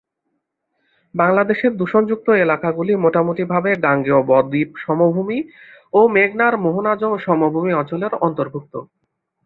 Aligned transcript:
বাংলাদেশের 1.15 1.71
দূষণযুক্ত 1.77 2.27
এলাকাগুলি 2.43 2.93
মোটামুটিভাবে 2.95 3.69
গাঙ্গেয় 3.83 4.21
বদ্বীপ 4.29 4.69
সমভূমি 4.77 5.39
ও 5.93 5.99
মেঘনার 6.15 6.53
মোহনাজ 6.63 7.01
সমভূমি 7.25 7.71
অঞ্চলের 7.73 8.13
অন্তর্ভুক্ত। 8.21 8.73